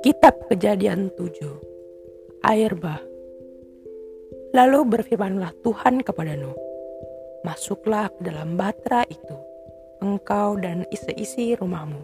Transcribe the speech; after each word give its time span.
Kitab 0.00 0.48
Kejadian 0.48 1.12
7 1.12 2.48
Air 2.48 2.72
bah. 2.80 2.96
Lalu 4.56 4.80
berfirmanlah 4.88 5.52
Tuhan 5.60 6.00
kepada 6.00 6.40
Nuh 6.40 6.56
Masuklah 7.44 8.08
ke 8.16 8.32
dalam 8.32 8.56
batra 8.56 9.04
itu 9.04 9.36
Engkau 10.00 10.56
dan 10.56 10.88
isi-isi 10.88 11.52
rumahmu 11.52 12.00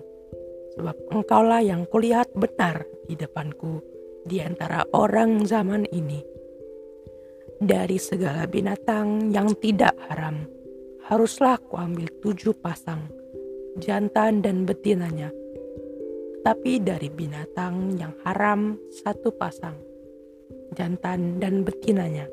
Sebab 0.77 1.09
engkaulah 1.17 1.65
yang 1.65 1.89
kulihat 1.89 2.29
benar 2.37 2.85
di 3.09 3.17
depanku 3.17 3.81
Di 4.29 4.45
antara 4.45 4.85
orang 4.93 5.49
zaman 5.49 5.89
ini. 5.89 6.21
Dari 7.57 7.97
segala 7.97 8.45
binatang 8.45 9.33
yang 9.33 9.57
tidak 9.57 9.97
haram 10.13 10.45
Haruslah 11.09 11.57
kuambil 11.65 12.13
tujuh 12.21 12.53
pasang 12.61 13.17
Jantan 13.79 14.43
dan 14.43 14.67
betinanya 14.67 15.31
tapi 16.49 16.81
dari 16.81 17.13
binatang 17.13 17.99
yang 18.01 18.17
haram 18.25 18.81
satu 18.89 19.35
pasang, 19.37 19.77
jantan 20.73 21.37
dan 21.37 21.61
betinanya. 21.61 22.25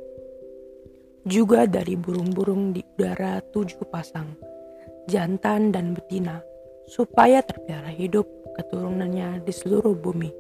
Juga 1.27 1.67
dari 1.67 1.99
burung-burung 1.99 2.71
di 2.71 2.79
udara 2.95 3.43
tujuh 3.43 3.83
pasang, 3.91 4.29
jantan 5.11 5.73
dan 5.75 5.97
betina, 5.97 6.39
supaya 6.87 7.43
terpelihara 7.43 7.91
hidup 7.91 8.23
keturunannya 8.55 9.43
di 9.43 9.51
seluruh 9.51 9.97
bumi. 9.99 10.31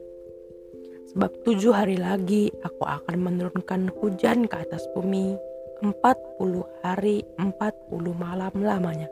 Sebab 1.11 1.43
tujuh 1.43 1.75
hari 1.75 1.99
lagi 1.99 2.47
aku 2.63 2.85
akan 2.85 3.17
menurunkan 3.17 3.91
hujan 3.97 4.47
ke 4.47 4.55
atas 4.55 4.87
bumi 4.95 5.35
empat 5.83 6.15
puluh 6.39 6.63
hari 6.79 7.27
empat 7.35 7.75
puluh 7.91 8.15
malam 8.15 8.55
lamanya 8.63 9.11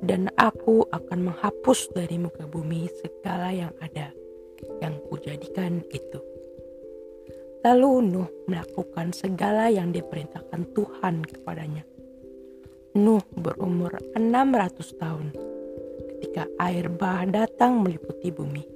dan 0.00 0.32
aku 0.40 0.88
akan 0.88 1.28
menghapus 1.28 1.92
dari 1.92 2.16
muka 2.16 2.48
bumi 2.48 2.88
segala 3.02 3.52
yang 3.52 3.74
ada 3.84 4.14
yang 4.80 4.96
kujadikan 5.10 5.82
itu. 5.92 6.20
Lalu 7.62 7.90
Nuh 8.10 8.30
melakukan 8.50 9.14
segala 9.14 9.70
yang 9.70 9.94
diperintahkan 9.94 10.74
Tuhan 10.74 11.22
kepadanya. 11.22 11.86
Nuh 12.98 13.22
berumur 13.38 13.94
600 14.18 14.98
tahun 14.98 15.26
ketika 16.10 16.50
air 16.58 16.90
bah 16.90 17.22
datang 17.30 17.82
meliputi 17.82 18.34
bumi. 18.34 18.66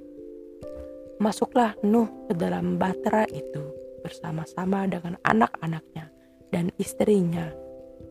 Masuklah 1.19 1.75
Nuh 1.83 2.07
ke 2.31 2.33
dalam 2.37 2.79
batra 2.79 3.27
itu 3.27 3.63
bersama-sama 4.05 4.87
dengan 4.87 5.19
anak-anaknya 5.27 6.07
dan 6.55 6.71
istrinya 6.79 7.51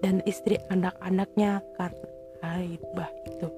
dan 0.04 0.20
istri 0.28 0.60
anak-anaknya 0.68 1.64
karena 1.80 2.15
air 2.46 2.78
bah 2.94 3.10
itu. 3.26 3.48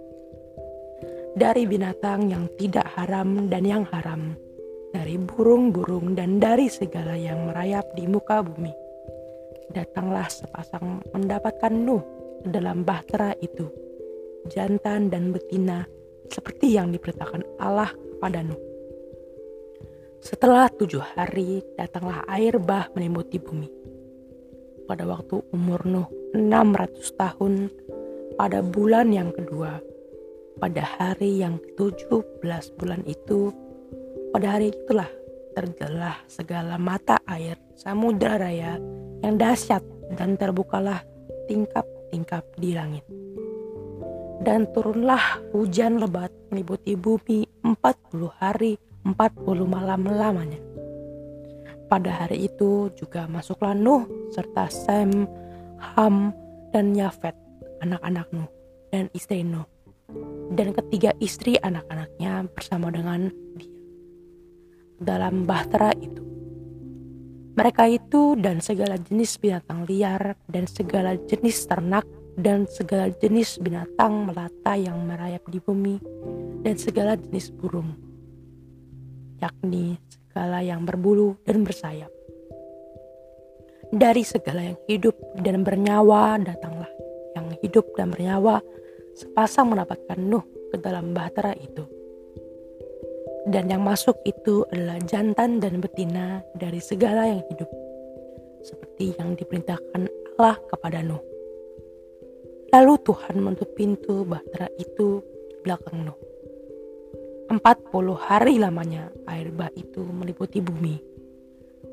Dari 1.38 1.68
binatang 1.68 2.32
yang 2.32 2.48
tidak 2.58 2.88
haram 2.96 3.46
dan 3.46 3.62
yang 3.62 3.84
haram, 3.92 4.34
dari 4.90 5.20
burung-burung 5.20 6.16
dan 6.16 6.40
dari 6.40 6.66
segala 6.72 7.14
yang 7.14 7.52
merayap 7.52 7.84
di 7.94 8.08
muka 8.08 8.40
bumi. 8.40 8.72
Datanglah 9.70 10.26
sepasang 10.32 11.04
mendapatkan 11.12 11.70
Nuh 11.70 12.02
dalam 12.48 12.82
bahtera 12.82 13.36
itu, 13.44 13.68
jantan 14.48 15.12
dan 15.12 15.30
betina, 15.30 15.84
seperti 16.32 16.74
yang 16.74 16.88
diperintahkan 16.90 17.44
Allah 17.60 17.92
kepada 17.92 18.40
Nuh. 18.42 18.60
Setelah 20.18 20.66
tujuh 20.74 21.04
hari, 21.14 21.62
datanglah 21.78 22.26
air 22.26 22.58
bah 22.58 22.90
meliputi 22.96 23.38
bumi. 23.38 23.70
Pada 24.88 25.06
waktu 25.06 25.44
umur 25.52 25.84
Nuh 25.86 26.08
600 26.34 27.20
tahun, 27.20 27.70
pada 28.38 28.62
bulan 28.62 29.10
yang 29.10 29.34
kedua, 29.34 29.82
pada 30.62 30.82
hari 30.86 31.42
yang 31.42 31.58
ke-17 31.58 32.78
bulan 32.78 33.02
itu, 33.02 33.50
pada 34.30 34.54
hari 34.54 34.70
itulah 34.70 35.10
terjelah 35.58 36.22
segala 36.30 36.78
mata 36.78 37.18
air 37.26 37.58
samudra 37.74 38.38
raya 38.38 38.78
yang 39.26 39.34
dahsyat 39.34 39.82
dan 40.14 40.38
terbukalah 40.38 41.02
tingkap-tingkap 41.50 42.46
di 42.54 42.78
langit. 42.78 43.02
Dan 44.38 44.70
turunlah 44.70 45.42
hujan 45.50 45.98
lebat 45.98 46.30
meliputi 46.54 46.94
bumi 46.94 47.42
40 47.66 48.38
hari 48.38 48.78
40 49.02 49.66
malam 49.66 50.06
lamanya. 50.06 50.62
Pada 51.90 52.22
hari 52.22 52.46
itu 52.46 52.86
juga 52.94 53.26
masuklah 53.26 53.74
Nuh 53.74 54.06
serta 54.30 54.70
Sem, 54.70 55.26
Ham, 55.98 56.30
dan 56.70 56.94
Yafet 56.94 57.47
anak-anak 57.80 58.26
Nuh 58.34 58.50
dan 58.92 59.10
istri 59.12 59.44
Nuh 59.44 59.66
dan 60.56 60.72
ketiga 60.72 61.12
istri 61.20 61.60
anak-anaknya 61.60 62.48
bersama 62.56 62.88
dengan 62.88 63.28
dia 63.56 63.78
dalam 64.98 65.46
bahtera 65.46 65.94
itu. 65.94 66.22
Mereka 67.58 67.84
itu 67.90 68.38
dan 68.38 68.62
segala 68.62 68.98
jenis 69.02 69.38
binatang 69.42 69.82
liar 69.86 70.38
dan 70.46 70.70
segala 70.70 71.18
jenis 71.18 71.66
ternak 71.66 72.06
dan 72.38 72.70
segala 72.70 73.10
jenis 73.10 73.58
binatang 73.58 74.30
melata 74.30 74.78
yang 74.78 75.02
merayap 75.02 75.42
di 75.50 75.58
bumi 75.58 75.98
dan 76.62 76.78
segala 76.78 77.18
jenis 77.18 77.50
burung, 77.50 77.98
yakni 79.42 79.98
segala 80.06 80.62
yang 80.62 80.86
berbulu 80.86 81.34
dan 81.42 81.66
bersayap. 81.66 82.10
Dari 83.90 84.22
segala 84.22 84.70
yang 84.70 84.78
hidup 84.86 85.16
dan 85.42 85.66
bernyawa 85.66 86.38
datanglah 86.38 86.90
hidup 87.62 87.94
dan 87.98 88.14
bernyawa 88.14 88.62
sepasang 89.18 89.74
mendapatkan 89.74 90.18
Nuh 90.18 90.44
ke 90.70 90.76
dalam 90.78 91.10
bahtera 91.10 91.56
itu. 91.58 91.82
Dan 93.48 93.72
yang 93.72 93.80
masuk 93.80 94.20
itu 94.28 94.62
adalah 94.68 95.00
jantan 95.02 95.58
dan 95.58 95.80
betina 95.80 96.44
dari 96.54 96.78
segala 96.78 97.24
yang 97.24 97.40
hidup, 97.48 97.70
seperti 98.60 99.16
yang 99.16 99.32
diperintahkan 99.34 100.06
Allah 100.36 100.56
kepada 100.68 101.00
Nuh. 101.00 101.22
Lalu 102.68 102.94
Tuhan 103.00 103.40
menutup 103.40 103.72
pintu 103.72 104.28
bahtera 104.28 104.68
itu 104.76 105.24
di 105.48 105.56
belakang 105.64 106.04
Nuh. 106.04 106.18
Empat 107.48 107.80
puluh 107.88 108.20
hari 108.20 108.60
lamanya 108.60 109.08
air 109.24 109.48
bah 109.48 109.72
itu 109.72 110.04
meliputi 110.04 110.60
bumi. 110.60 111.00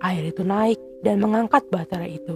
Air 0.03 0.35
itu 0.35 0.43
naik 0.43 0.77
dan 0.99 1.23
mengangkat 1.23 1.63
bahtera 1.71 2.03
itu 2.03 2.35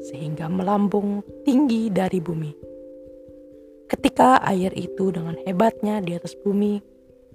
sehingga 0.00 0.48
melambung 0.48 1.20
tinggi 1.44 1.92
dari 1.92 2.18
bumi. 2.18 2.52
Ketika 3.92 4.40
air 4.40 4.72
itu 4.72 5.12
dengan 5.12 5.36
hebatnya 5.44 6.00
di 6.00 6.16
atas 6.16 6.32
bumi, 6.40 6.80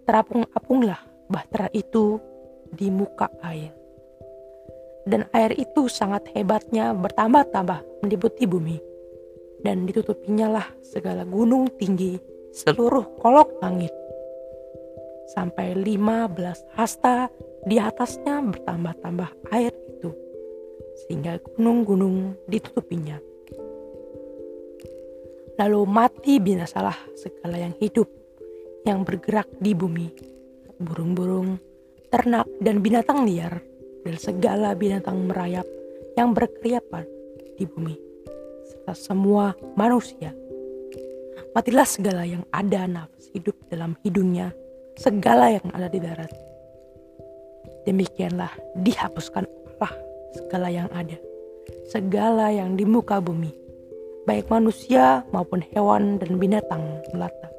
terapung-apunglah 0.10 0.98
bahtera 1.30 1.70
itu 1.70 2.18
di 2.74 2.90
muka 2.90 3.30
air. 3.46 3.70
Dan 5.06 5.30
air 5.32 5.54
itu 5.54 5.86
sangat 5.88 6.28
hebatnya 6.34 6.92
bertambah-tambah 6.98 8.04
meliputi 8.04 8.50
bumi. 8.50 8.82
Dan 9.62 9.86
ditutupinya 9.86 10.60
lah 10.60 10.68
segala 10.82 11.24
gunung 11.24 11.70
tinggi 11.78 12.18
seluruh 12.52 13.06
kolok 13.22 13.62
langit. 13.62 13.94
Sampai 15.32 15.78
15 15.78 16.74
hasta 16.74 17.30
di 17.70 17.78
atasnya 17.78 18.42
bertambah-tambah 18.42 19.30
air 19.54 19.72
sehingga 21.06 21.38
gunung-gunung 21.54 22.34
ditutupinya. 22.50 23.22
Lalu 25.58 25.82
mati 25.90 26.38
binasalah 26.38 26.98
segala 27.18 27.58
yang 27.58 27.74
hidup 27.82 28.10
yang 28.86 29.04
bergerak 29.04 29.50
di 29.58 29.74
bumi, 29.74 30.08
burung-burung, 30.80 31.60
ternak 32.08 32.48
dan 32.62 32.80
binatang 32.80 33.28
liar, 33.28 33.60
dan 34.06 34.16
segala 34.16 34.72
binatang 34.78 35.28
merayap 35.28 35.68
yang 36.16 36.32
berkeriapan 36.32 37.04
di 37.60 37.66
bumi, 37.68 37.98
serta 38.64 38.94
semua 38.96 39.58
manusia. 39.76 40.32
Matilah 41.52 41.90
segala 41.90 42.24
yang 42.24 42.46
ada 42.54 42.86
nafas 42.86 43.34
hidup 43.34 43.58
dalam 43.68 43.98
hidungnya, 44.06 44.54
segala 44.96 45.58
yang 45.58 45.68
ada 45.74 45.90
di 45.90 46.00
darat. 46.00 46.32
Demikianlah 47.84 48.54
dihapuskan 48.78 49.50
segala 50.36 50.68
yang 50.72 50.90
ada, 50.92 51.16
segala 51.88 52.52
yang 52.52 52.76
di 52.76 52.84
muka 52.84 53.22
bumi, 53.24 53.54
baik 54.28 54.52
manusia 54.52 55.24
maupun 55.32 55.64
hewan 55.72 56.20
dan 56.20 56.36
binatang 56.36 56.84
melata, 57.16 57.50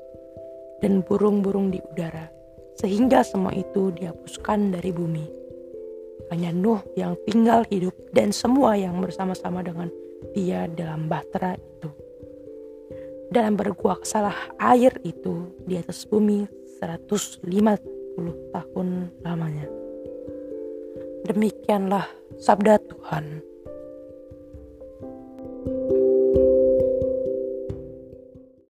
dan 0.84 1.00
burung-burung 1.00 1.72
di 1.72 1.80
udara, 1.92 2.28
sehingga 2.76 3.24
semua 3.24 3.56
itu 3.56 3.88
dihapuskan 3.96 4.76
dari 4.76 4.92
bumi. 4.92 5.24
Hanya 6.28 6.52
Nuh 6.52 6.84
yang 6.92 7.16
tinggal 7.24 7.64
hidup 7.72 7.96
dan 8.12 8.36
semua 8.36 8.76
yang 8.76 9.00
bersama-sama 9.00 9.64
dengan 9.64 9.88
dia 10.36 10.68
dalam 10.68 11.08
bahtera 11.08 11.56
itu. 11.56 11.88
Dalam 13.28 13.56
berkuaksalah 13.56 14.56
air 14.60 14.92
itu 15.04 15.52
di 15.64 15.76
atas 15.76 16.04
bumi 16.08 16.48
150 16.80 17.44
tahun 18.52 18.88
lamanya. 19.24 19.68
Demikianlah 21.28 22.17
sabda 22.38 22.78
Tuhan. 22.78 23.47